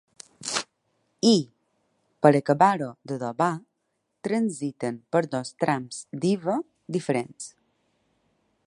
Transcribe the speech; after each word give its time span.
I, 1.31 1.33
per 2.25 2.31
acabar-ho 2.39 2.87
d'adobar, 3.11 3.51
transiten 4.29 4.99
per 5.17 5.23
dos 5.37 5.53
trams 5.67 6.03
d'Iva 6.25 6.59
diferents. 6.99 7.53